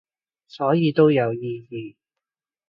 [0.47, 1.95] 所以都有意義